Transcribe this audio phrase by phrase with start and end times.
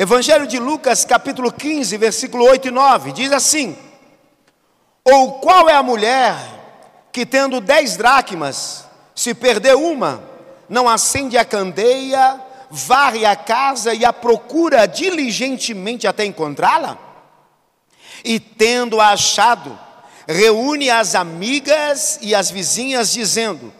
[0.00, 3.76] Evangelho de Lucas, capítulo 15, versículo 8 e 9, diz assim:
[5.04, 6.36] Ou qual é a mulher
[7.10, 10.22] que, tendo dez dracmas, se perder uma,
[10.68, 12.40] não acende a candeia,
[12.70, 16.96] varre a casa e a procura diligentemente até encontrá-la?
[18.24, 19.76] E tendo-a achado,
[20.28, 23.74] reúne as amigas e as vizinhas, dizendo: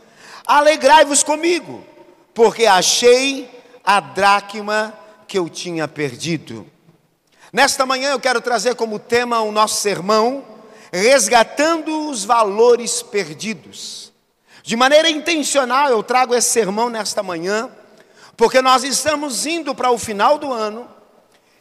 [0.45, 1.85] Alegrai-vos comigo,
[2.35, 3.49] porque achei
[3.85, 4.93] a dracma
[5.29, 6.67] que eu tinha perdido.
[7.53, 10.45] Nesta manhã eu quero trazer como tema o nosso sermão,
[10.91, 14.11] resgatando os valores perdidos.
[14.63, 17.71] De maneira intencional eu trago esse sermão nesta manhã,
[18.37, 20.89] porque nós estamos indo para o final do ano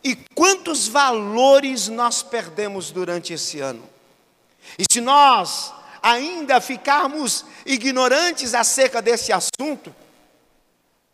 [0.03, 3.84] e quantos valores nós perdemos durante esse ano.
[4.80, 9.94] E se nós ainda ficarmos ignorantes acerca desse assunto,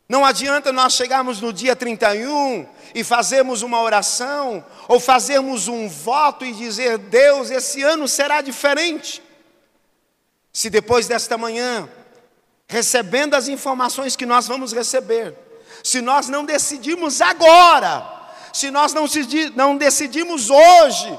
[0.08, 6.46] não adianta nós chegarmos no dia 31 e fazermos uma oração, ou fazermos um voto
[6.46, 9.24] e dizer: Deus, esse ano será diferente.
[10.52, 11.90] Se depois desta manhã,
[12.68, 15.36] recebendo as informações que nós vamos receber,
[15.84, 18.06] se nós não decidimos agora,
[18.52, 19.06] se nós não,
[19.56, 21.18] não decidimos hoje,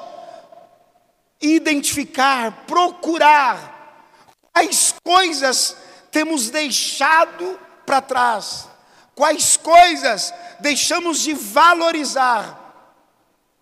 [1.40, 3.74] identificar, procurar
[4.52, 5.76] quais coisas
[6.12, 8.68] temos deixado para trás,
[9.14, 12.60] quais coisas deixamos de valorizar.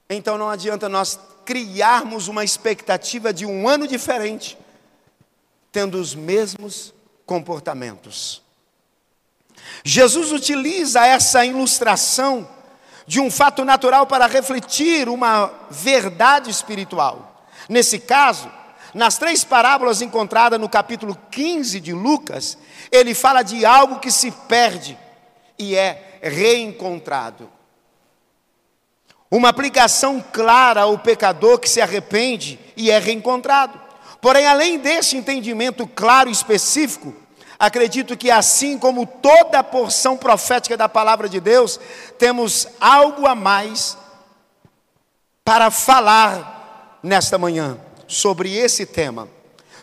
[0.08, 4.58] Então não adianta nós criarmos uma expectativa de um ano diferente,
[5.70, 6.94] tendo os mesmos
[7.26, 8.42] comportamentos.
[9.84, 12.48] Jesus utiliza essa ilustração
[13.06, 17.46] de um fato natural para refletir uma verdade espiritual.
[17.68, 18.50] Nesse caso,
[18.94, 22.58] nas três parábolas encontradas no capítulo 15 de Lucas,
[22.90, 24.98] ele fala de algo que se perde
[25.62, 27.48] e é reencontrado.
[29.30, 33.80] Uma aplicação clara ao pecador que se arrepende e é reencontrado.
[34.20, 37.14] Porém, além desse entendimento claro e específico,
[37.58, 41.80] acredito que assim como toda a porção profética da palavra de Deus,
[42.18, 43.96] temos algo a mais
[45.44, 49.28] para falar nesta manhã sobre esse tema.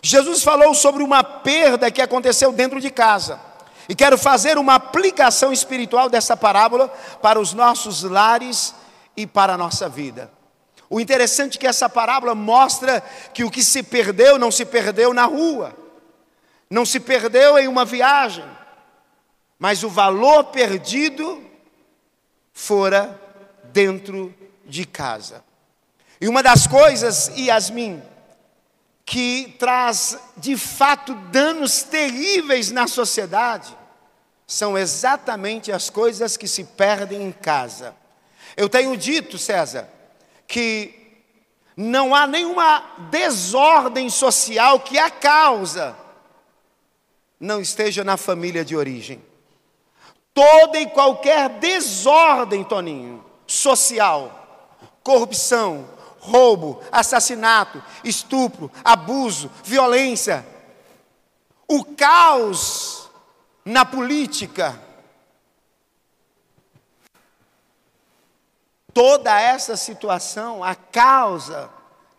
[0.02, 3.49] Jesus falou sobre uma perda que aconteceu dentro de casa.
[3.90, 6.86] E quero fazer uma aplicação espiritual dessa parábola
[7.20, 8.72] para os nossos lares
[9.16, 10.30] e para a nossa vida.
[10.88, 13.00] O interessante é que essa parábola mostra
[13.34, 15.76] que o que se perdeu não se perdeu na rua,
[16.70, 18.44] não se perdeu em uma viagem,
[19.58, 21.42] mas o valor perdido
[22.52, 23.20] fora
[23.72, 24.32] dentro
[24.64, 25.42] de casa.
[26.20, 28.00] E uma das coisas, Yasmin,
[29.04, 33.79] que traz de fato danos terríveis na sociedade,
[34.50, 37.94] são exatamente as coisas que se perdem em casa.
[38.56, 39.88] Eu tenho dito, César,
[40.44, 41.22] que
[41.76, 45.96] não há nenhuma desordem social que a causa
[47.38, 49.22] não esteja na família de origem.
[50.34, 55.88] Toda e qualquer desordem, Toninho, social, corrupção,
[56.18, 60.44] roubo, assassinato, estupro, abuso, violência,
[61.68, 62.99] o caos
[63.64, 64.80] na política.
[68.92, 71.70] Toda essa situação, a causa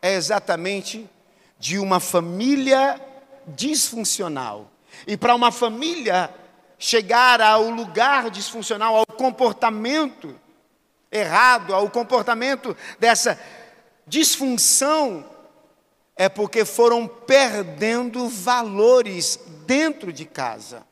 [0.01, 1.09] é exatamente
[1.59, 2.99] de uma família
[3.47, 4.69] disfuncional.
[5.05, 6.33] E para uma família
[6.77, 10.35] chegar ao lugar disfuncional, ao comportamento
[11.11, 13.39] errado, ao comportamento dessa
[14.07, 15.25] disfunção
[16.15, 20.85] é porque foram perdendo valores dentro de casa.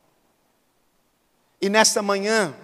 [1.60, 2.54] E nesta manhã,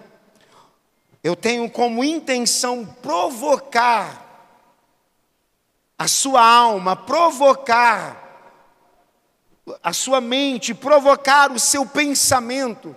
[1.23, 4.25] eu tenho como intenção provocar
[5.97, 8.25] a sua alma, provocar
[9.83, 12.95] a sua mente, provocar o seu pensamento,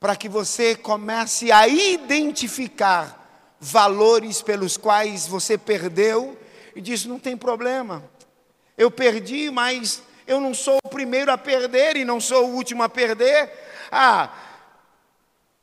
[0.00, 6.38] para que você comece a identificar valores pelos quais você perdeu
[6.74, 8.02] e disse: não tem problema,
[8.76, 12.82] eu perdi, mas eu não sou o primeiro a perder e não sou o último
[12.82, 13.50] a perder.
[13.90, 14.30] Ah,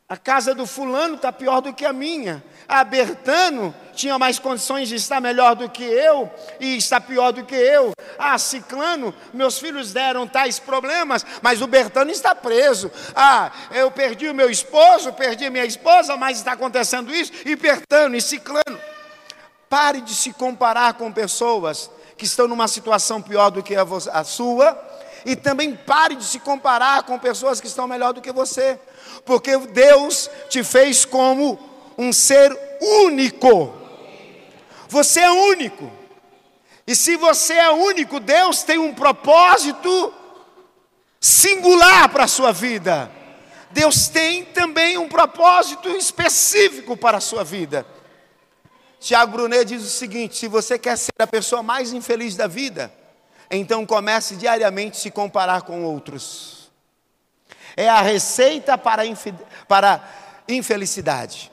[0.06, 2.44] a casa do fulano está pior do que a minha.
[2.68, 6.30] A Bertano tinha mais condições de estar melhor do que eu
[6.60, 7.92] e está pior do que eu.
[8.18, 12.90] Ah, Ciclano, meus filhos deram tais problemas, mas o Bertano está preso.
[13.14, 17.32] Ah, eu perdi o meu esposo, perdi a minha esposa, mas está acontecendo isso.
[17.46, 18.78] E Bertano e Ciclano.
[19.70, 24.72] Pare de se comparar com pessoas que estão numa situação pior do que a, sua,
[25.24, 28.78] e também pare de se comparar com pessoas que estão melhor do que você,
[29.24, 31.58] porque Deus te fez como
[31.96, 33.72] um ser único.
[34.88, 35.90] Você é único.
[36.86, 40.12] E se você é único, Deus tem um propósito
[41.20, 43.10] singular para a sua vida.
[43.70, 47.86] Deus tem também um propósito específico para a sua vida.
[49.00, 52.92] Tiago Brunet diz o seguinte: se você quer ser a pessoa mais infeliz da vida,
[53.50, 56.70] então comece diariamente a se comparar com outros.
[57.76, 59.02] É a receita para,
[59.66, 60.02] para
[60.48, 61.50] infelicidade.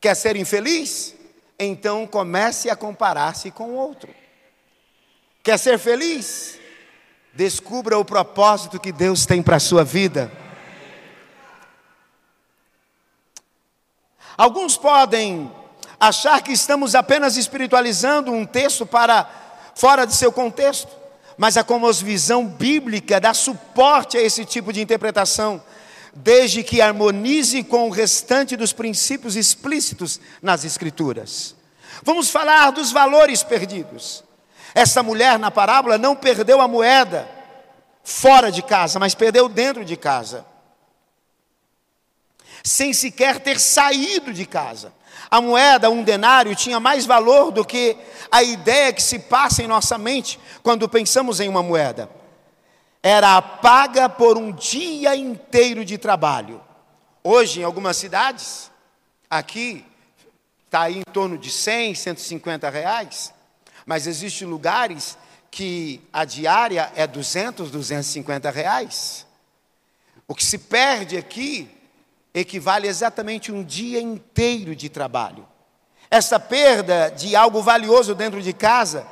[0.00, 1.14] Quer ser infeliz?
[1.58, 4.14] Então comece a comparar-se com outro.
[5.42, 6.58] Quer ser feliz?
[7.32, 10.32] Descubra o propósito que Deus tem para a sua vida.
[14.36, 15.52] Alguns podem
[15.98, 19.28] achar que estamos apenas espiritualizando um texto para
[19.74, 20.88] fora de seu contexto,
[21.40, 25.62] mas a cosmovisão bíblica dá suporte a esse tipo de interpretação,
[26.12, 31.56] desde que harmonize com o restante dos princípios explícitos nas Escrituras.
[32.02, 34.22] Vamos falar dos valores perdidos.
[34.74, 37.26] Essa mulher na parábola não perdeu a moeda
[38.04, 40.44] fora de casa, mas perdeu dentro de casa
[42.62, 44.92] sem sequer ter saído de casa.
[45.30, 47.96] A moeda, um denário, tinha mais valor do que
[48.30, 52.10] a ideia que se passa em nossa mente quando pensamos em uma moeda.
[53.00, 56.60] Era a paga por um dia inteiro de trabalho.
[57.22, 58.70] Hoje, em algumas cidades,
[59.28, 59.84] aqui,
[60.66, 63.32] está em torno de 100, 150 reais,
[63.86, 65.16] mas existem lugares
[65.50, 69.26] que a diária é 200, 250 reais.
[70.26, 71.79] O que se perde aqui
[72.34, 75.46] equivale exatamente um dia inteiro de trabalho.
[76.10, 79.06] Essa perda de algo valioso dentro de casa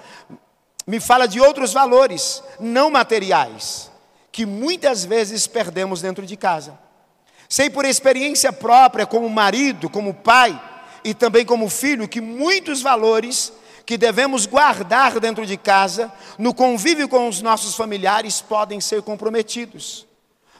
[0.86, 3.90] me fala de outros valores não materiais
[4.32, 6.78] que muitas vezes perdemos dentro de casa.
[7.48, 10.60] Sei por experiência própria, como marido, como pai
[11.02, 13.52] e também como filho, que muitos valores
[13.86, 20.06] que devemos guardar dentro de casa, no convívio com os nossos familiares, podem ser comprometidos.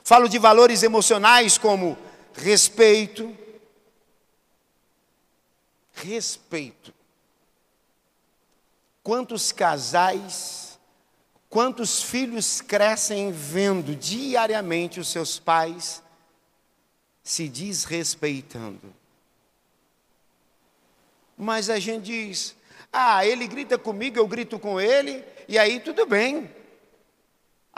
[0.03, 1.95] Falo de valores emocionais como
[2.39, 3.35] respeito.
[5.93, 6.93] Respeito.
[9.03, 10.79] Quantos casais,
[11.49, 16.01] quantos filhos crescem vendo diariamente os seus pais
[17.23, 18.93] se desrespeitando?
[21.37, 22.55] Mas a gente diz:
[22.91, 26.49] ah, ele grita comigo, eu grito com ele, e aí tudo bem.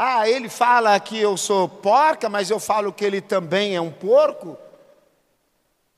[0.03, 3.92] Ah, ele fala que eu sou porca, mas eu falo que ele também é um
[3.92, 4.57] porco.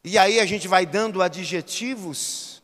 [0.04, 2.62] E aí a gente vai dando adjetivos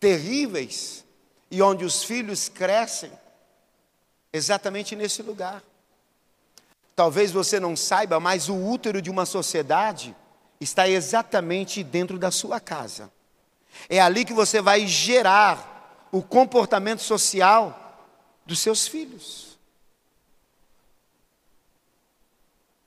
[0.00, 1.04] terríveis,
[1.52, 3.12] e onde os filhos crescem,
[4.32, 5.62] exatamente nesse lugar.
[6.96, 10.16] Talvez você não saiba, mas o útero de uma sociedade
[10.60, 13.08] está exatamente dentro da sua casa.
[13.88, 18.04] É ali que você vai gerar o comportamento social
[18.44, 19.45] dos seus filhos.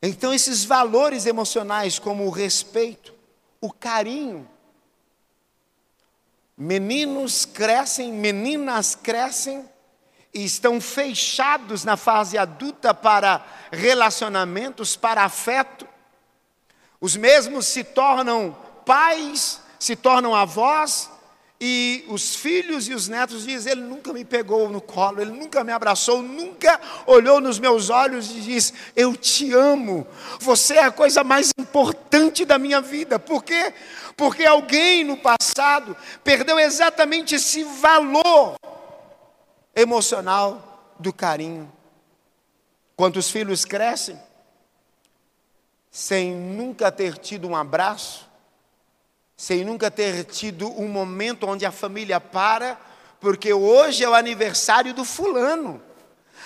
[0.01, 3.13] Então, esses valores emocionais, como o respeito,
[3.59, 4.49] o carinho,
[6.57, 9.67] meninos crescem, meninas crescem
[10.33, 15.87] e estão fechados na fase adulta para relacionamentos, para afeto.
[17.01, 18.55] Os mesmos se tornam
[18.85, 21.09] pais, se tornam avós,
[21.61, 25.61] e os filhos e os netos dizem: Ele nunca me pegou no colo, ele nunca
[25.61, 30.07] me abraçou, nunca olhou nos meus olhos e diz: Eu te amo,
[30.39, 33.19] você é a coisa mais importante da minha vida.
[33.19, 33.73] Por quê?
[34.15, 38.55] Porque alguém no passado perdeu exatamente esse valor
[39.75, 41.69] emocional do carinho.
[42.95, 44.17] Quantos filhos crescem
[45.91, 48.28] sem nunca ter tido um abraço,
[49.39, 52.77] sem nunca ter tido um momento onde a família para,
[53.21, 55.81] porque hoje é o aniversário do fulano.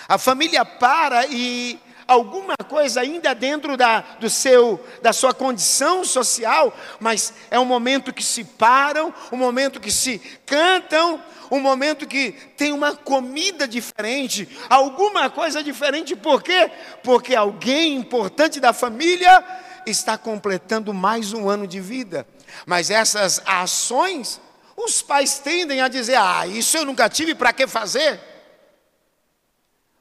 [0.06, 6.72] A família para e alguma coisa ainda dentro da, do seu, da sua condição social,
[7.00, 11.20] mas é um momento que se param, um momento que se cantam,
[11.50, 16.70] um momento que tem uma comida diferente, alguma coisa diferente, por quê?
[17.02, 19.44] Porque alguém importante da família
[19.84, 22.24] está completando mais um ano de vida.
[22.66, 24.40] Mas essas ações,
[24.76, 28.20] os pais tendem a dizer: ah, isso eu nunca tive, para que fazer?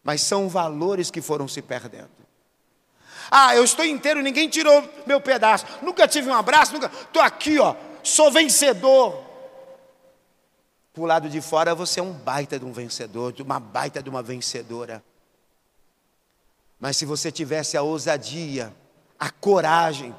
[0.03, 2.11] Mas são valores que foram se perdendo.
[3.31, 5.65] Ah, eu estou inteiro, ninguém tirou meu pedaço.
[5.81, 6.87] Nunca tive um abraço, nunca.
[6.87, 9.23] Estou aqui, ó, sou vencedor.
[10.93, 14.09] Por lado de fora você é um baita de um vencedor, de uma baita de
[14.09, 15.03] uma vencedora.
[16.79, 18.71] Mas se você tivesse a ousadia,
[19.19, 20.13] a coragem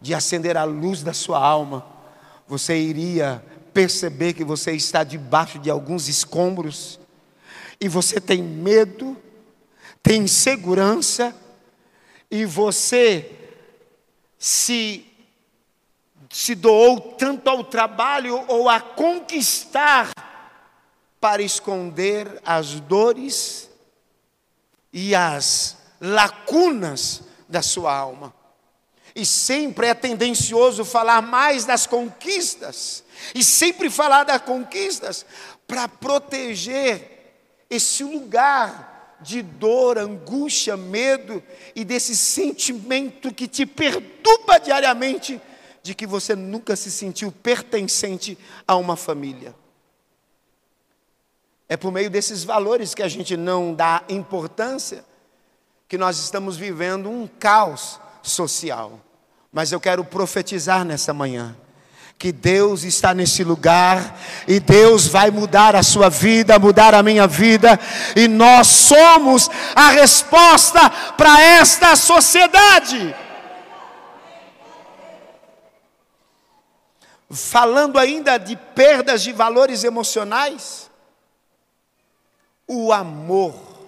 [0.00, 1.86] de acender a luz da sua alma,
[2.46, 6.98] você iria perceber que você está debaixo de alguns escombros
[7.80, 9.16] e você tem medo,
[10.02, 11.34] tem insegurança
[12.30, 13.30] e você
[14.38, 15.06] se
[16.32, 20.10] se doou tanto ao trabalho ou a conquistar
[21.20, 23.68] para esconder as dores
[24.92, 28.32] e as lacunas da sua alma.
[29.14, 35.26] E sempre é tendencioso falar mais das conquistas, e sempre falar das conquistas
[35.66, 37.34] para proteger
[37.68, 41.42] esse lugar de dor, angústia, medo
[41.74, 45.40] e desse sentimento que te perturba diariamente
[45.82, 48.36] de que você nunca se sentiu pertencente
[48.66, 49.54] a uma família.
[51.68, 55.04] É por meio desses valores que a gente não dá importância
[55.88, 59.00] que nós estamos vivendo um caos social.
[59.52, 61.56] Mas eu quero profetizar nessa manhã
[62.20, 67.26] que Deus está nesse lugar e Deus vai mudar a sua vida, mudar a minha
[67.26, 67.80] vida,
[68.14, 73.16] e nós somos a resposta para esta sociedade.
[77.30, 80.90] Falando ainda de perdas de valores emocionais,
[82.68, 83.79] o amor.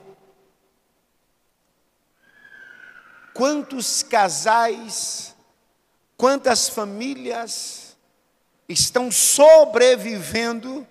[3.34, 5.34] Quantos casais,
[6.16, 7.96] quantas famílias
[8.68, 10.86] estão sobrevivendo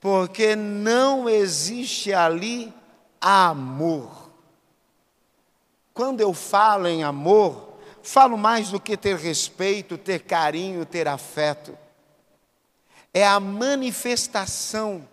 [0.00, 2.72] porque não existe ali
[3.20, 4.30] amor.
[5.94, 11.76] Quando eu falo em amor, falo mais do que ter respeito, ter carinho, ter afeto
[13.14, 15.06] é a manifestação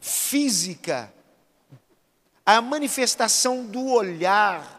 [0.00, 1.12] física,
[2.44, 4.77] a manifestação do olhar,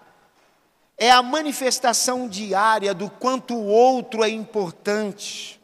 [1.00, 5.58] é a manifestação diária do quanto o outro é importante.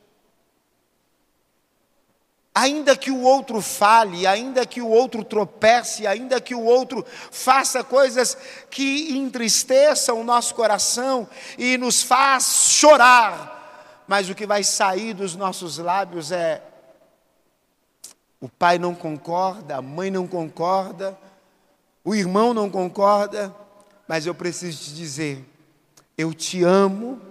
[2.58, 7.84] Ainda que o outro fale, ainda que o outro tropece, ainda que o outro faça
[7.84, 8.38] coisas
[8.70, 11.28] que entristeçam o nosso coração
[11.58, 16.64] e nos faz chorar, mas o que vai sair dos nossos lábios é:
[18.40, 21.20] o pai não concorda, a mãe não concorda,
[22.06, 23.54] o irmão não concorda,
[24.08, 25.46] mas eu preciso te dizer:
[26.18, 27.22] eu te amo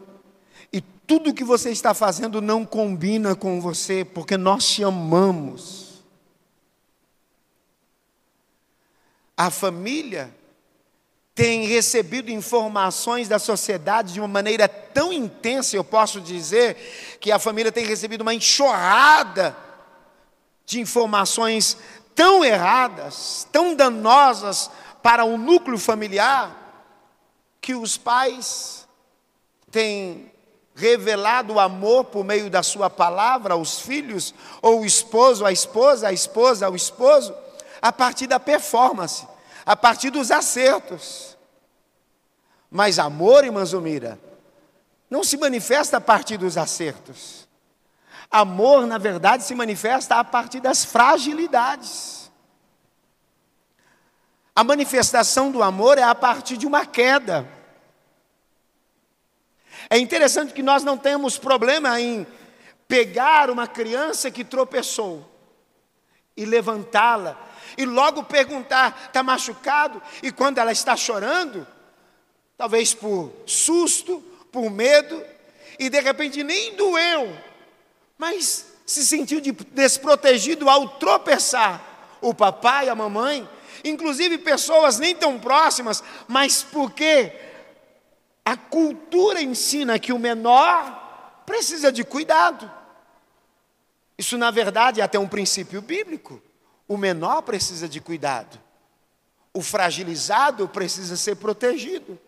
[0.72, 6.02] e tudo que você está fazendo não combina com você, porque nós te amamos.
[9.36, 10.32] A família
[11.34, 17.40] tem recebido informações da sociedade de uma maneira tão intensa, eu posso dizer, que a
[17.40, 19.56] família tem recebido uma enxurrada
[20.64, 21.76] de informações
[22.14, 24.70] tão erradas, tão danosas
[25.02, 26.63] para o núcleo familiar,
[27.64, 28.86] que os pais
[29.70, 30.30] têm
[30.74, 36.08] revelado o amor por meio da sua palavra aos filhos, ou o esposo à esposa,
[36.08, 37.34] a esposa ao esposo,
[37.80, 39.26] a partir da performance
[39.64, 41.36] a partir dos acertos.
[42.70, 44.18] Mas amor, irmã Zumira,
[45.08, 47.48] não se manifesta a partir dos acertos.
[48.30, 52.23] Amor, na verdade, se manifesta a partir das fragilidades.
[54.54, 57.48] A manifestação do amor é a partir de uma queda.
[59.90, 62.26] É interessante que nós não temos problema em
[62.86, 65.28] pegar uma criança que tropeçou
[66.36, 67.36] e levantá-la
[67.76, 70.00] e logo perguntar: está machucado?
[70.22, 71.66] E quando ela está chorando,
[72.56, 75.20] talvez por susto, por medo,
[75.78, 77.36] e de repente nem doeu,
[78.16, 81.92] mas se sentiu desprotegido ao tropeçar.
[82.20, 83.46] O papai, a mamãe,
[83.84, 87.32] inclusive pessoas nem tão próximas, mas porque
[88.44, 92.70] a cultura ensina que o menor precisa de cuidado.
[94.16, 96.42] Isso, na verdade, é até um princípio bíblico.
[96.88, 98.60] O menor precisa de cuidado.
[99.52, 102.18] O fragilizado precisa ser protegido.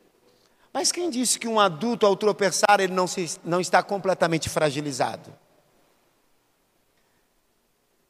[0.73, 5.33] Mas quem disse que um adulto, ao tropeçar, ele não, se, não está completamente fragilizado?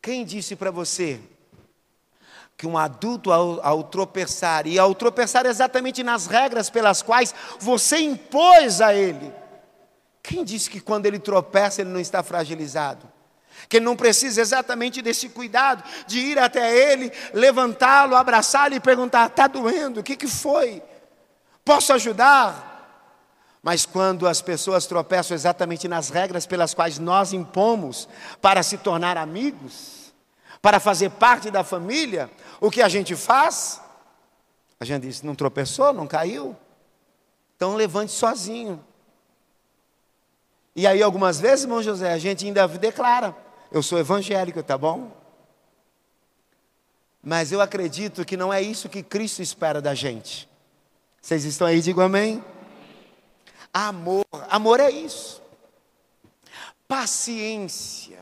[0.02, 1.20] Quem disse para você
[2.56, 7.98] que um adulto, ao, ao, tropeçar, e ao tropeçar exatamente nas regras pelas quais você
[7.98, 9.32] impôs a ele,
[10.22, 13.16] quem disse que quando ele tropeça ele não está fragilizado?
[13.68, 19.26] que ele não precisa exatamente desse cuidado de ir até ele, levantá-lo, abraçá-lo e perguntar:
[19.26, 20.00] está doendo?
[20.00, 20.82] O que, que foi?
[21.64, 22.74] Posso ajudar?
[23.62, 28.08] Mas quando as pessoas tropeçam exatamente nas regras pelas quais nós impomos
[28.40, 30.14] para se tornar amigos,
[30.62, 33.80] para fazer parte da família, o que a gente faz?
[34.78, 36.56] A gente diz: não tropeçou, não caiu?
[37.56, 38.84] Então levante sozinho.
[40.74, 43.34] E aí, algumas vezes, irmão José, a gente ainda declara:
[43.72, 45.10] Eu sou evangélico, tá bom?
[47.22, 50.48] Mas eu acredito que não é isso que Cristo espera da gente.
[51.20, 51.80] Vocês estão aí?
[51.80, 52.44] Digam amém.
[53.72, 55.42] Amor, amor é isso.
[56.86, 58.20] Paciência.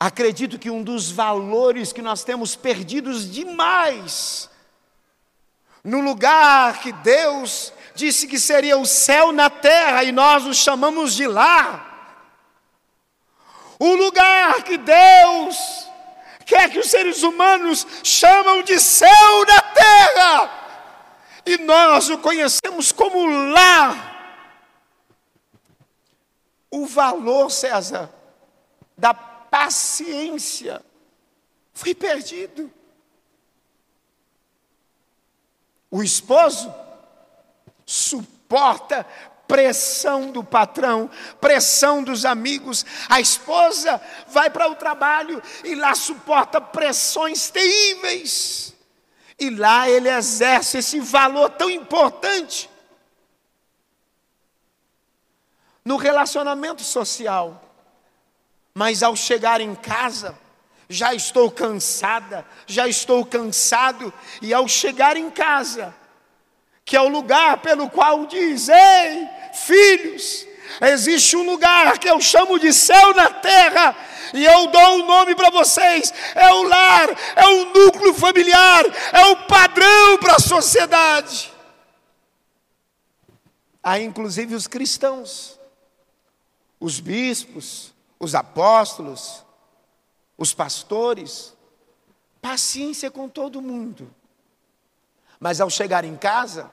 [0.00, 4.48] Acredito que um dos valores que nós temos perdidos demais,
[5.82, 11.14] no lugar que Deus disse que seria o céu na terra e nós o chamamos
[11.14, 11.84] de lá,
[13.78, 15.88] o lugar que Deus
[16.46, 20.50] quer que os seres humanos chamam de céu na terra,
[21.44, 24.04] e nós o conhecemos como lá.
[26.70, 28.10] O valor, César,
[28.96, 29.14] da
[29.50, 30.84] paciência
[31.72, 32.72] foi perdido.
[35.90, 36.72] O esposo
[37.86, 39.06] suporta
[39.48, 42.84] pressão do patrão, pressão dos amigos.
[43.08, 48.74] A esposa vai para o trabalho e lá suporta pressões terríveis.
[49.38, 52.68] E lá ele exerce esse valor tão importante
[55.84, 57.67] no relacionamento social.
[58.78, 60.38] Mas ao chegar em casa,
[60.88, 65.92] já estou cansada, já estou cansado, e ao chegar em casa,
[66.84, 70.46] que é o lugar pelo qual diz: Ei, filhos,
[70.80, 73.96] existe um lugar que eu chamo de céu na terra,
[74.32, 79.24] e eu dou um nome para vocês: é o lar, é o núcleo familiar, é
[79.24, 81.52] o padrão para a sociedade.
[83.82, 85.58] Há inclusive os cristãos,
[86.78, 89.44] os bispos, os apóstolos,
[90.36, 91.54] os pastores,
[92.40, 94.12] paciência com todo mundo.
[95.38, 96.70] Mas ao chegar em casa,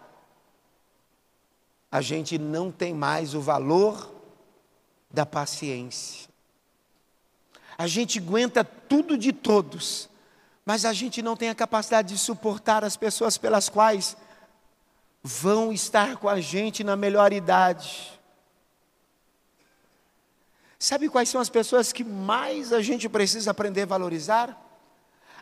[1.92, 4.14] a gente não tem mais o valor
[5.10, 6.30] da paciência.
[7.78, 10.10] A gente aguenta tudo de todos,
[10.66, 14.18] mas a gente não tem a capacidade de suportar as pessoas pelas quais
[15.22, 18.15] vão estar com a gente na melhor idade.
[20.86, 24.62] Sabe quais são as pessoas que mais a gente precisa aprender a valorizar?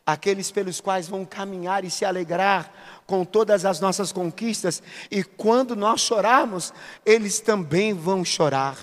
[0.05, 2.69] aqueles pelos quais vão caminhar e se alegrar
[3.05, 6.73] com todas as nossas conquistas, e quando nós chorarmos,
[7.05, 8.77] eles também vão chorar.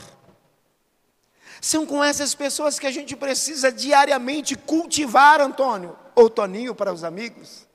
[1.60, 7.04] São com essas pessoas que a gente precisa diariamente cultivar, Antônio, ou Toninho para os
[7.04, 7.66] amigos.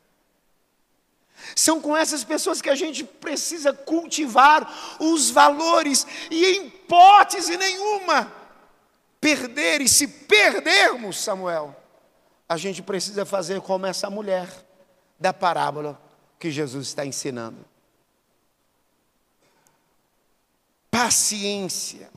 [1.56, 8.45] São com essas pessoas que a gente precisa cultivar os valores, e em hipótese nenhuma,
[9.26, 11.76] perder, e se perdermos, Samuel,
[12.48, 14.48] a gente precisa fazer como essa mulher
[15.20, 16.00] da parábola
[16.38, 17.66] que Jesus está ensinando.
[20.92, 22.12] Paciência.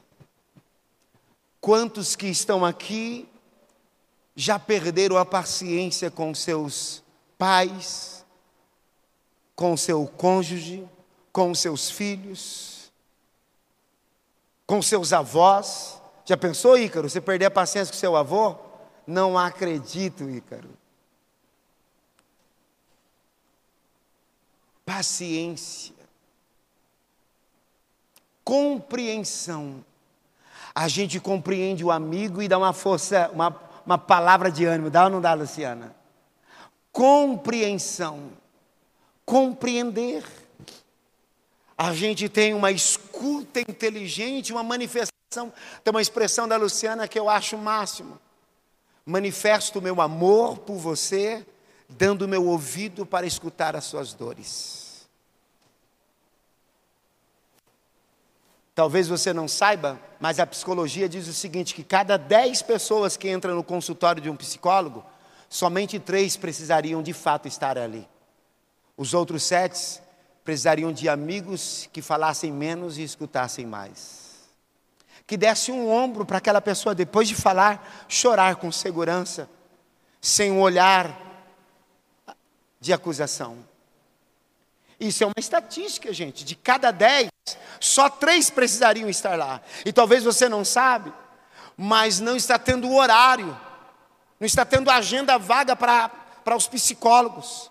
[1.62, 3.26] Quantos que estão aqui
[4.36, 7.02] já perderam a paciência com seus
[7.38, 8.22] pais,
[9.56, 10.86] com seu cônjuge,
[11.32, 12.92] com seus filhos,
[14.66, 15.98] com seus avós?
[16.28, 18.54] Já pensou, Ícaro, você perder a paciência com seu avô?
[19.06, 20.68] Não acredito, Ícaro.
[24.84, 25.94] Paciência.
[28.44, 29.82] Compreensão.
[30.74, 34.90] A gente compreende o amigo e dá uma força, uma, uma palavra de ânimo.
[34.90, 35.96] Dá ou não dá, Luciana?
[36.92, 38.32] Compreensão.
[39.24, 40.26] Compreender.
[41.74, 45.17] A gente tem uma escuta inteligente, uma manifestação.
[45.30, 48.18] Tem uma expressão da Luciana que eu acho o máximo
[49.08, 51.44] manifesto o meu amor por você,
[51.88, 55.08] dando o meu ouvido para escutar as suas dores.
[58.74, 63.30] Talvez você não saiba, mas a psicologia diz o seguinte: que cada dez pessoas que
[63.30, 65.02] entram no consultório de um psicólogo,
[65.48, 68.06] somente três precisariam de fato estar ali.
[68.94, 70.02] Os outros sete
[70.44, 74.27] precisariam de amigos que falassem menos e escutassem mais
[75.28, 79.46] que desse um ombro para aquela pessoa, depois de falar, chorar com segurança,
[80.22, 81.14] sem um olhar
[82.80, 83.58] de acusação.
[84.98, 86.46] Isso é uma estatística, gente.
[86.46, 87.28] De cada dez,
[87.78, 89.60] só três precisariam estar lá.
[89.84, 91.12] E talvez você não sabe,
[91.76, 93.54] mas não está tendo horário,
[94.40, 96.08] não está tendo agenda vaga para,
[96.42, 97.70] para os psicólogos,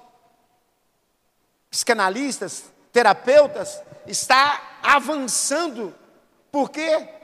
[1.71, 5.91] psicanalistas, terapeutas, está avançando.
[6.51, 7.16] Por quê?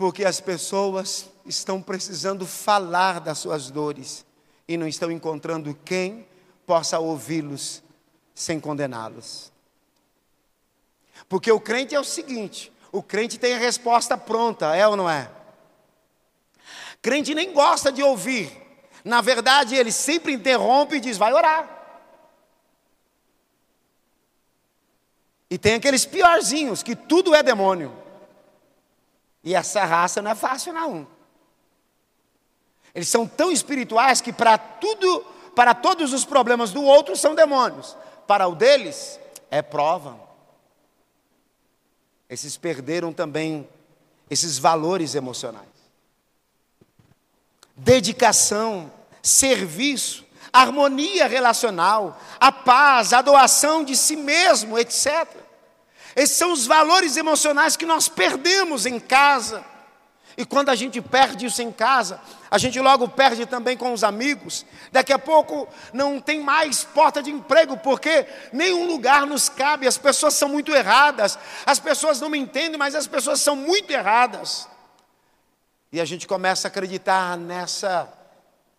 [0.00, 4.24] Porque as pessoas estão precisando falar das suas dores
[4.66, 6.26] e não estão encontrando quem
[6.64, 7.82] possa ouvi-los
[8.34, 9.52] sem condená-los.
[11.28, 15.08] Porque o crente é o seguinte: o crente tem a resposta pronta, é ou não
[15.08, 15.30] é?
[17.02, 18.50] Crente nem gosta de ouvir.
[19.04, 21.68] Na verdade, ele sempre interrompe e diz: vai orar.
[25.50, 28.08] E tem aqueles piorzinhos, que tudo é demônio.
[29.42, 31.06] E essa raça não é fácil, não.
[32.94, 35.24] Eles são tão espirituais que para tudo,
[35.54, 37.96] para todos os problemas do outro são demônios.
[38.26, 39.18] Para o deles
[39.50, 40.18] é prova.
[42.28, 43.68] Esses perderam também
[44.28, 45.66] esses valores emocionais.
[47.74, 55.26] Dedicação, serviço, harmonia relacional, a paz, a doação de si mesmo, etc.
[56.20, 59.64] Esses são os valores emocionais que nós perdemos em casa.
[60.36, 64.04] E quando a gente perde isso em casa, a gente logo perde também com os
[64.04, 64.66] amigos.
[64.92, 69.96] Daqui a pouco não tem mais porta de emprego, porque nenhum lugar nos cabe, as
[69.96, 71.38] pessoas são muito erradas.
[71.64, 74.68] As pessoas não me entendem, mas as pessoas são muito erradas.
[75.90, 78.12] E a gente começa a acreditar nessa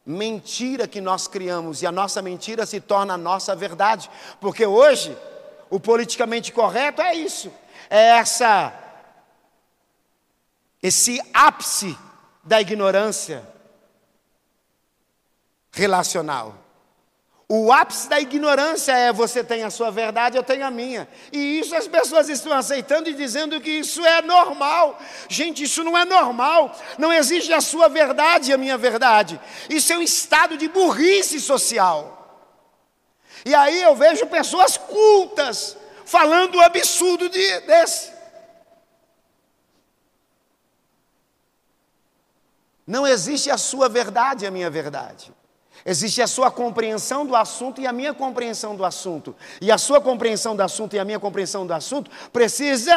[0.05, 5.17] mentira que nós criamos, e a nossa mentira se torna a nossa verdade, porque hoje
[5.71, 7.51] o politicamente correto é isso,
[7.89, 8.77] é essa
[10.83, 11.97] esse ápice
[12.43, 13.47] da ignorância
[15.71, 16.55] relacional.
[17.47, 21.07] O ápice da ignorância é você tem a sua verdade, eu tenho a minha.
[21.31, 24.99] E isso as pessoas estão aceitando e dizendo que isso é normal.
[25.27, 26.75] Gente, isso não é normal.
[26.97, 29.39] Não existe a sua verdade e a minha verdade.
[29.69, 32.20] Isso é um estado de burrice social.
[33.45, 38.11] E aí eu vejo pessoas cultas falando o absurdo de, desse.
[42.85, 45.33] Não existe a sua verdade e a minha verdade.
[45.85, 49.35] Existe a sua compreensão do assunto e a minha compreensão do assunto.
[49.59, 52.95] E a sua compreensão do assunto e a minha compreensão do assunto precisa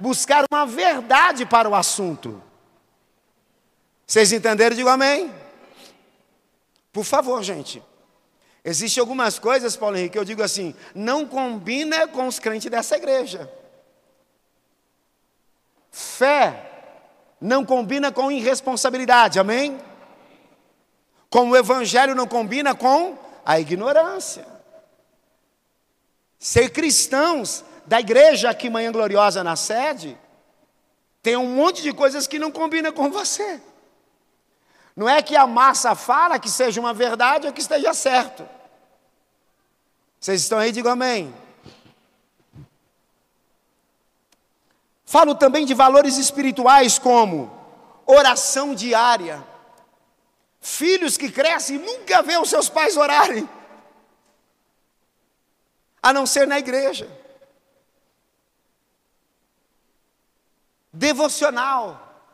[0.00, 2.42] buscar uma verdade para o assunto.
[4.06, 4.74] Vocês entenderam?
[4.74, 5.32] Digo amém.
[6.92, 7.82] Por favor, gente.
[8.68, 12.96] Existem algumas coisas, Paulo Henrique, que eu digo assim, não combina com os crentes dessa
[12.96, 13.48] igreja.
[15.92, 16.68] Fé
[17.40, 19.78] não combina com irresponsabilidade, amém?
[21.30, 24.44] Como o evangelho não combina com a ignorância.
[26.36, 30.18] Ser cristãos da igreja aqui Manhã Gloriosa na sede,
[31.22, 33.60] tem um monte de coisas que não combinam com você.
[34.96, 38.55] Não é que a massa fala que seja uma verdade ou que esteja certo.
[40.20, 41.34] Vocês estão aí, digam amém.
[45.04, 47.50] Falo também de valores espirituais como
[48.04, 49.46] oração diária.
[50.60, 53.48] Filhos que crescem nunca vêem os seus pais orarem,
[56.02, 57.08] a não ser na igreja.
[60.92, 62.24] Devocional,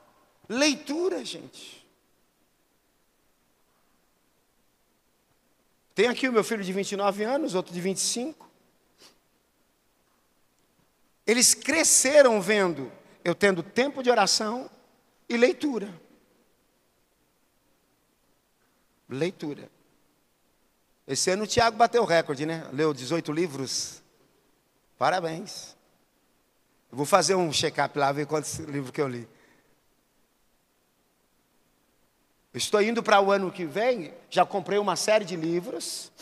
[0.48, 1.81] leitura, gente.
[5.94, 8.50] Tem aqui o meu filho de 29 anos, outro de 25.
[11.26, 12.90] Eles cresceram vendo
[13.24, 14.70] eu tendo tempo de oração
[15.28, 15.88] e leitura.
[19.08, 19.70] Leitura.
[21.06, 22.66] Esse ano o Tiago bateu o recorde, né?
[22.72, 24.02] Leu 18 livros.
[24.98, 25.76] Parabéns.
[26.90, 29.28] Eu vou fazer um check-up lá, ver quantos livros que eu li.
[32.54, 36.12] Estou indo para o ano que vem, já comprei uma série de livros.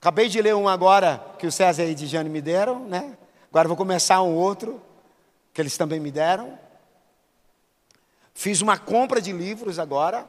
[0.00, 3.16] Acabei de ler um agora que o César e a Jane me deram, né?
[3.50, 4.80] Agora vou começar um outro
[5.52, 6.58] que eles também me deram.
[8.34, 10.28] Fiz uma compra de livros agora.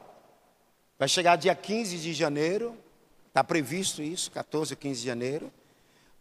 [0.98, 2.76] Vai chegar dia 15 de janeiro,
[3.28, 5.52] está previsto isso, 14 ou 15 de janeiro,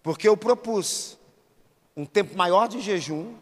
[0.03, 1.17] porque eu propus
[1.97, 3.35] um tempo maior de jejum.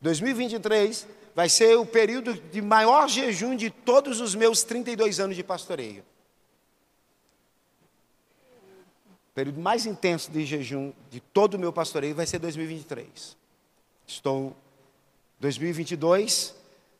[0.00, 5.42] 2023 vai ser o período de maior jejum de todos os meus 32 anos de
[5.42, 6.04] pastoreio.
[9.30, 13.36] O período mais intenso de jejum de todo o meu pastoreio vai ser 2023.
[14.06, 14.54] Estou
[15.40, 16.54] 2022,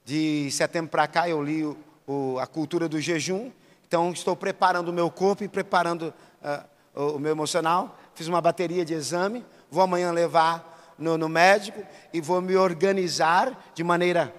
[0.05, 3.51] de setembro para cá eu li o o, a cultura do jejum.
[3.87, 6.64] Então, estou preparando o meu corpo e preparando uh,
[6.95, 7.99] o, o meu emocional.
[8.14, 9.45] Fiz uma bateria de exame.
[9.71, 14.35] Vou amanhã levar no, no médico e vou me organizar de maneira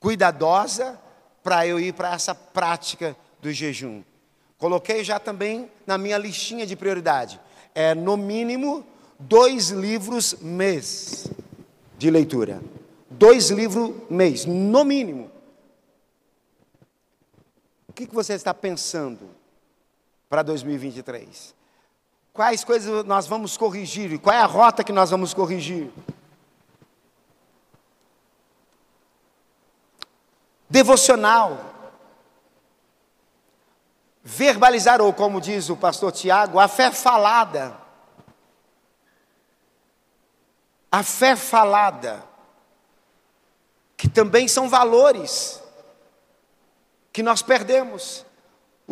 [0.00, 1.00] cuidadosa
[1.42, 4.02] para eu ir para essa prática do jejum.
[4.58, 7.40] Coloquei já também na minha listinha de prioridade.
[7.74, 8.86] É no mínimo
[9.18, 11.28] dois livros mês
[11.98, 12.62] de leitura.
[13.10, 15.30] Dois livros mês, no mínimo.
[17.88, 19.28] O que, você está pensando
[20.28, 21.54] para 2023?
[22.32, 24.18] Quais coisas nós vamos corrigir?
[24.18, 25.92] Qual é a rota que nós vamos corrigir?
[30.72, 31.70] devocional.
[34.24, 37.76] Verbalizar, ou como diz o pastor Tiago, a fé falada.
[40.90, 42.22] A fé falada,
[43.96, 45.62] que também são valores
[47.12, 48.24] que nós perdemos.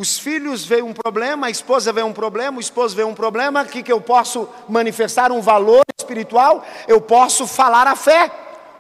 [0.01, 3.67] Os filhos veem um problema, a esposa vê um problema, o esposo vê um problema,
[3.67, 8.31] que, que eu posso manifestar um valor espiritual, eu posso falar a fé,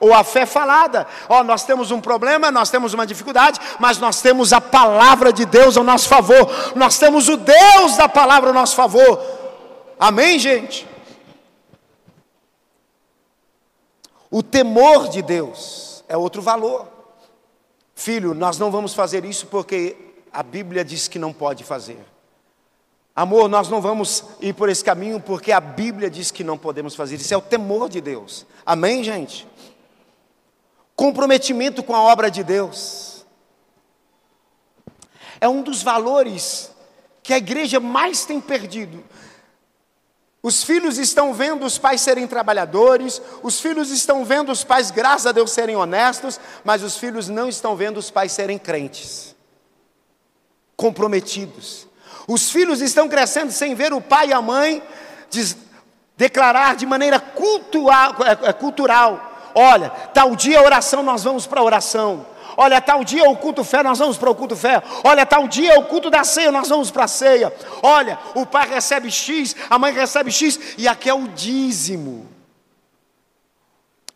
[0.00, 1.06] ou a fé falada.
[1.28, 5.30] Ó, oh, nós temos um problema, nós temos uma dificuldade, mas nós temos a palavra
[5.30, 9.22] de Deus ao nosso favor, nós temos o Deus da palavra ao nosso favor.
[9.98, 10.88] Amém, gente?
[14.30, 16.88] O temor de Deus é outro valor.
[17.94, 22.04] Filho, nós não vamos fazer isso porque a Bíblia diz que não pode fazer.
[23.14, 26.94] Amor, nós não vamos ir por esse caminho porque a Bíblia diz que não podemos
[26.94, 27.16] fazer.
[27.16, 28.46] Isso é o temor de Deus.
[28.64, 29.46] Amém, gente?
[30.94, 33.26] Comprometimento com a obra de Deus.
[35.40, 36.70] É um dos valores
[37.22, 39.02] que a igreja mais tem perdido.
[40.42, 45.26] Os filhos estão vendo os pais serem trabalhadores, os filhos estão vendo os pais, graças
[45.26, 49.36] a Deus, serem honestos, mas os filhos não estão vendo os pais serem crentes,
[50.80, 51.86] comprometidos.
[52.26, 54.82] Os filhos estão crescendo sem ver o pai e a mãe
[55.28, 55.54] diz,
[56.16, 61.60] declarar de maneira cultural, é, é, cultural: olha, tal dia a oração, nós vamos para
[61.60, 62.26] a oração.
[62.56, 64.82] Olha, tal dia o culto fé, nós vamos para o culto fé.
[65.04, 67.54] Olha, tal dia o culto da ceia, nós vamos para a ceia.
[67.82, 72.26] Olha, o pai recebe X, a mãe recebe X, e aqui é o dízimo.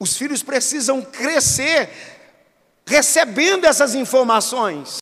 [0.01, 1.91] Os filhos precisam crescer
[2.87, 4.99] recebendo essas informações.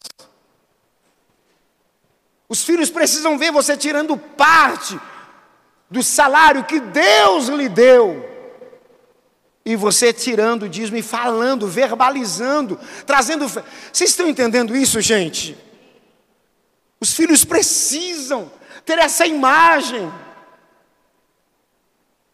[2.52, 5.00] Os filhos precisam ver você tirando parte
[5.88, 8.28] do salário que Deus lhe deu
[9.64, 13.48] e você tirando o dízimo e falando, verbalizando, trazendo.
[13.48, 15.56] Vocês estão entendendo isso, gente?
[17.00, 18.52] Os filhos precisam
[18.84, 20.12] ter essa imagem.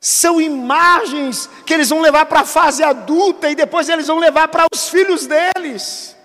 [0.01, 4.49] São imagens que eles vão levar para a fase adulta e depois eles vão levar
[4.49, 6.17] para os filhos deles.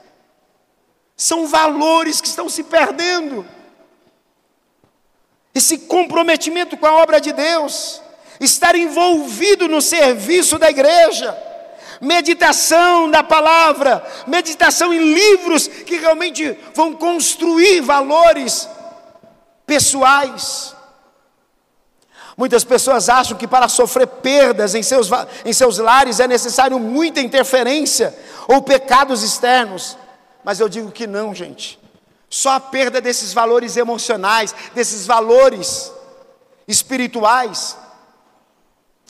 [1.15, 3.45] São valores que estão se perdendo.
[5.53, 8.01] Esse comprometimento com a obra de Deus
[8.39, 11.37] estar envolvido no serviço da igreja,
[12.01, 18.67] meditação da palavra, meditação em livros que realmente vão construir valores
[19.65, 20.75] pessoais.
[22.35, 25.09] Muitas pessoas acham que para sofrer perdas em seus,
[25.45, 29.95] em seus lares é necessário muita interferência ou pecados externos,
[30.43, 31.82] mas eu digo que não, gente.
[32.33, 35.91] Só a perda desses valores emocionais, desses valores
[36.67, 37.77] espirituais,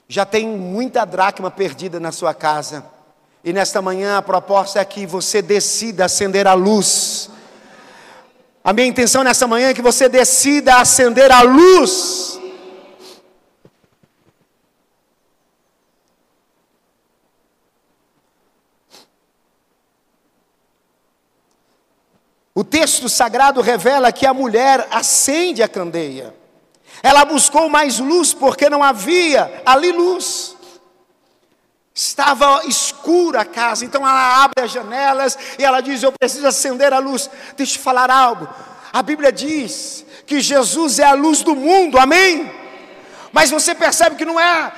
[0.10, 2.84] já tem muita dracma perdida na sua casa.
[3.42, 7.30] E nesta manhã a proposta é que você decida acender a luz.
[8.62, 12.38] A minha intenção nessa manhã é que você decida acender a luz.
[22.56, 26.36] O texto sagrado revela que a mulher acende a candeia.
[27.02, 30.56] Ela buscou mais luz porque não havia ali luz.
[31.96, 36.94] Estava escura a casa, então ela abre as janelas e ela diz: Eu preciso acender
[36.94, 37.30] a luz.
[37.58, 38.48] Deixa eu falar algo.
[38.92, 42.52] A Bíblia diz que Jesus é a luz do mundo, amém?
[43.32, 44.72] Mas você percebe que não é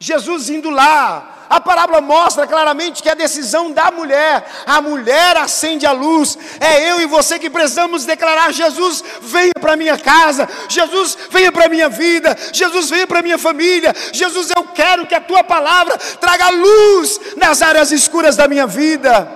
[0.00, 5.86] Jesus indo lá, a parábola mostra claramente que a decisão da mulher, a mulher acende
[5.86, 11.16] a luz, é eu e você que precisamos declarar: Jesus, venha para minha casa, Jesus,
[11.30, 15.42] venha para minha vida, Jesus, venha para minha família, Jesus, eu quero que a tua
[15.42, 19.30] palavra traga luz nas áreas escuras da minha vida.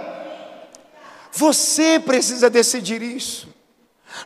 [1.33, 3.49] Você precisa decidir isso,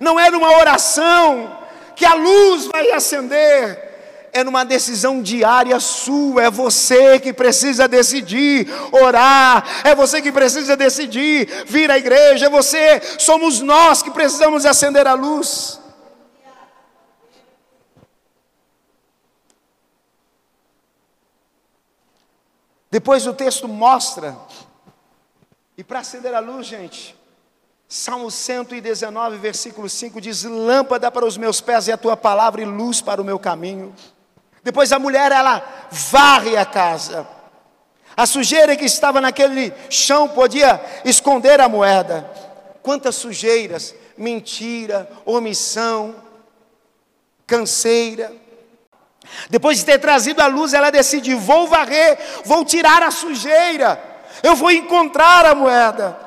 [0.01, 1.57] não é numa oração
[1.95, 3.86] que a luz vai acender,
[4.37, 10.77] é numa decisão diária sua, é você que precisa decidir orar, é você que precisa
[10.77, 15.81] decidir vir à igreja, é você, somos nós que precisamos acender a luz.
[22.91, 24.37] Depois o texto mostra,
[25.79, 27.17] e para acender a luz, gente,
[27.89, 32.65] Salmo 119, versículo 5 diz: Lâmpada para os meus pés e a tua palavra e
[32.65, 33.95] luz para o meu caminho.
[34.67, 37.25] Depois a mulher ela varre a casa.
[38.17, 42.29] A sujeira que estava naquele chão podia esconder a moeda.
[42.83, 46.17] Quantas sujeiras, mentira, omissão,
[47.47, 48.33] canseira.
[49.49, 54.03] Depois de ter trazido a luz, ela decide: vou varrer, vou tirar a sujeira,
[54.43, 56.19] eu vou encontrar a moeda.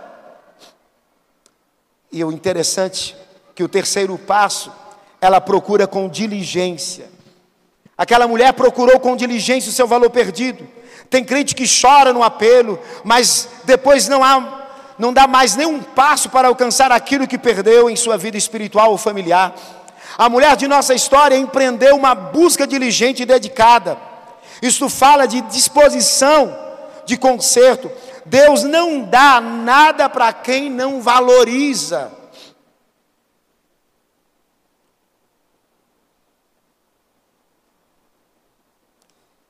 [2.10, 3.18] e o interessante
[3.54, 4.72] que o terceiro passo,
[5.20, 7.19] ela procura com diligência.
[8.00, 10.66] Aquela mulher procurou com diligência o seu valor perdido.
[11.10, 14.58] Tem crente que chora no apelo, mas depois não há
[14.98, 18.98] não dá mais nenhum passo para alcançar aquilo que perdeu em sua vida espiritual ou
[18.98, 19.54] familiar.
[20.18, 23.98] A mulher de nossa história empreendeu uma busca diligente e dedicada.
[24.62, 26.58] Isso fala de disposição,
[27.06, 27.92] de conserto.
[28.26, 32.19] Deus não dá nada para quem não valoriza.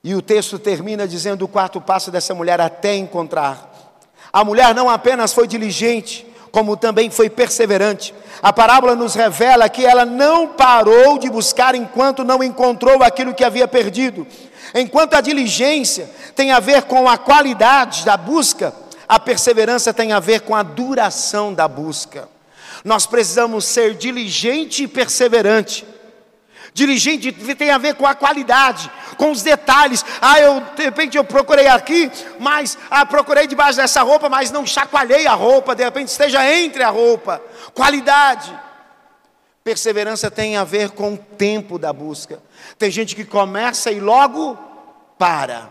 [0.10, 3.94] E o texto termina dizendo o quarto passo dessa mulher até encontrar.
[4.34, 8.12] A mulher não apenas foi diligente, como também foi perseverante.
[8.42, 13.44] A parábola nos revela que ela não parou de buscar enquanto não encontrou aquilo que
[13.44, 14.26] havia perdido.
[14.74, 18.74] Enquanto a diligência tem a ver com a qualidade da busca,
[19.08, 22.28] a perseverança tem a ver com a duração da busca.
[22.84, 25.86] Nós precisamos ser diligente e perseverante.
[26.74, 28.90] Diligente tem a ver com a qualidade,
[29.20, 30.04] com os detalhes.
[30.22, 34.66] Ah, eu de repente eu procurei aqui, mas ah, procurei debaixo dessa roupa, mas não
[34.66, 37.42] chacoalhei a roupa, de repente esteja entre a roupa.
[37.74, 38.58] Qualidade.
[39.62, 42.42] Perseverança tem a ver com o tempo da busca.
[42.78, 44.58] Tem gente que começa e logo
[45.18, 45.70] para.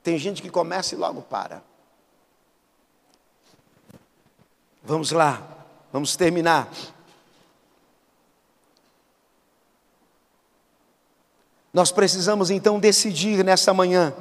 [0.00, 1.60] Tem gente que começa e logo para.
[4.80, 5.42] Vamos lá,
[5.92, 6.68] vamos terminar.
[11.72, 14.12] Nós precisamos então decidir nessa manhã,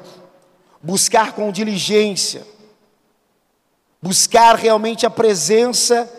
[0.82, 2.48] buscar com diligência,
[4.02, 6.10] buscar realmente a presença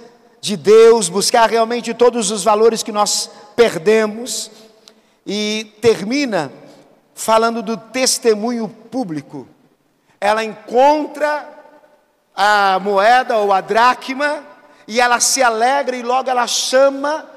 [0.40, 4.51] de Deus, buscar realmente todos os valores que nós perdemos,
[5.25, 6.53] e termina
[7.14, 9.47] falando do testemunho público.
[10.21, 11.49] Ela encontra
[12.35, 14.45] a moeda ou a dracma,
[14.87, 17.31] e ela se alegra e logo ela chama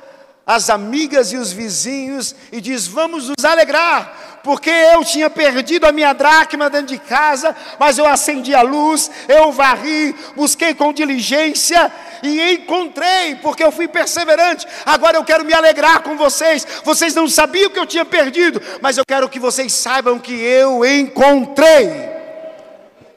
[0.46, 5.92] as amigas e os vizinhos e diz: Vamos nos alegrar, porque eu tinha perdido a
[5.92, 11.92] minha dracma dentro de casa, mas eu acendi a luz, eu varri, busquei com diligência
[12.22, 14.68] e encontrei, porque eu fui perseverante.
[14.86, 16.66] Agora eu quero me alegrar com vocês.
[16.84, 20.86] Vocês não sabiam que eu tinha perdido, mas eu quero que vocês saibam que eu
[20.86, 22.14] encontrei.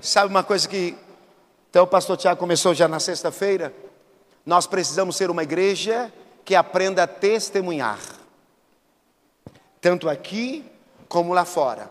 [0.00, 0.96] Sabe uma coisa que
[1.70, 3.74] então o pastor Tiago começou já na sexta-feira?
[4.46, 6.10] Nós precisamos ser uma igreja
[6.48, 7.98] que aprenda a testemunhar,
[9.82, 10.64] tanto aqui
[11.06, 11.90] como lá fora.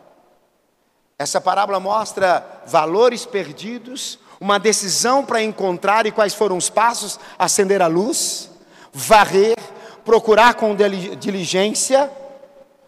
[1.20, 7.84] Essa parábola mostra valores perdidos, uma decisão para encontrar e quais foram os passos: acender
[7.84, 8.50] a luz,
[8.91, 9.56] varrer,
[10.04, 12.12] procurar com diligência,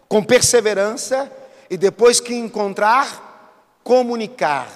[0.08, 1.30] com perseverança
[1.70, 4.66] e depois que encontrar, comunicar,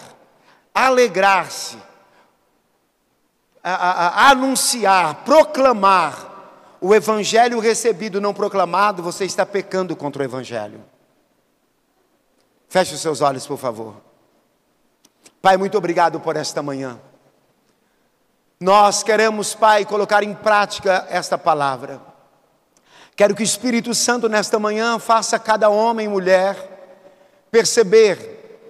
[0.72, 1.76] alegrar-se,
[3.64, 6.33] anunciar, proclamar
[6.86, 10.84] o evangelho recebido não proclamado, você está pecando contra o evangelho.
[12.68, 13.96] Feche os seus olhos, por favor.
[15.40, 17.00] Pai, muito obrigado por esta manhã.
[18.60, 22.02] Nós queremos, Pai, colocar em prática esta palavra.
[23.16, 27.08] Quero que o Espírito Santo nesta manhã faça cada homem e mulher
[27.50, 28.60] perceber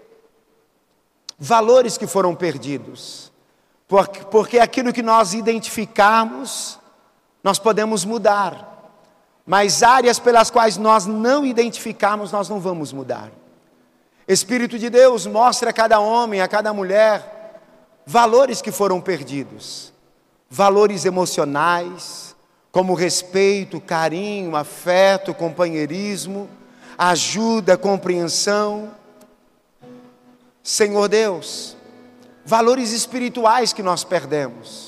[1.36, 3.32] valores que foram perdidos,
[4.30, 6.78] porque, aquilo que nós identificarmos
[7.44, 8.90] nós podemos mudar,
[9.44, 13.30] mas áreas pelas quais nós não identificarmos, nós não vamos mudar.
[14.26, 17.60] Espírito de Deus mostra a cada homem, a cada mulher,
[18.06, 19.92] valores que foram perdidos,
[20.48, 22.34] valores emocionais,
[22.72, 26.48] como respeito, carinho, afeto, companheirismo,
[26.96, 28.90] ajuda, compreensão.
[30.62, 31.76] Senhor Deus,
[32.44, 34.83] valores espirituais que nós perdemos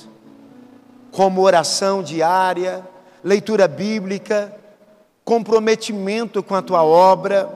[1.17, 2.87] como oração diária,
[3.25, 4.55] leitura bíblica,
[5.25, 7.49] comprometimento com a tua obra,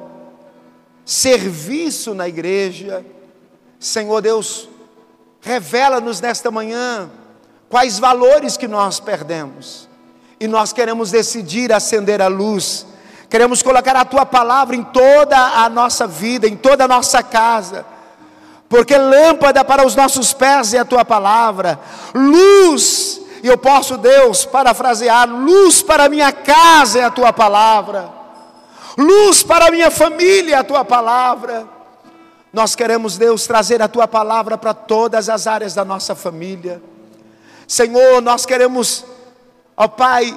[1.05, 3.05] serviço na igreja.
[3.79, 4.67] Senhor Deus,
[5.43, 7.11] revela-nos nesta manhã
[7.69, 9.87] quais valores que nós perdemos.
[10.41, 12.87] E nós queremos decidir acender a luz,
[13.29, 17.85] queremos colocar a tua palavra em toda a nossa vida, em toda a nossa casa
[18.71, 21.81] porque lâmpada para os nossos pés é a tua palavra,
[22.15, 28.11] luz e eu posso, Deus, parafrasear: luz para minha casa é a tua palavra,
[28.97, 31.67] luz para minha família é a tua palavra.
[32.53, 36.83] Nós queremos, Deus, trazer a tua palavra para todas as áreas da nossa família.
[37.67, 39.05] Senhor, nós queremos,
[39.77, 40.37] ó Pai,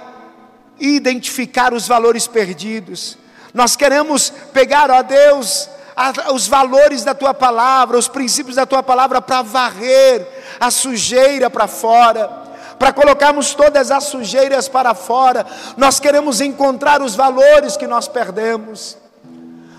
[0.79, 3.17] identificar os valores perdidos.
[3.51, 5.67] Nós queremos pegar, ó Deus,
[6.31, 10.27] os valores da tua palavra, os princípios da tua palavra para varrer
[10.59, 12.42] a sujeira para fora
[12.83, 15.45] para colocarmos todas as sujeiras para fora,
[15.77, 18.97] nós queremos encontrar os valores que nós perdemos.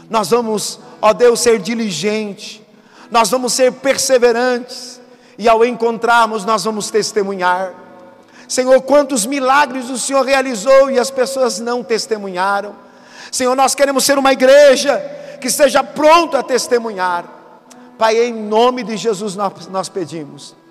[0.09, 2.63] Nós vamos, ó Deus, ser diligentes,
[3.11, 5.03] nós vamos ser perseverantes,
[5.37, 7.75] e ao encontrarmos, nós vamos testemunhar.
[8.49, 12.75] Senhor, quantos milagres o Senhor realizou e as pessoas não testemunharam.
[13.31, 14.97] Senhor, nós queremos ser uma igreja
[15.43, 17.27] que esteja pronto a testemunhar.
[17.99, 20.57] Pai, em nome de Jesus nós, nós pedimos.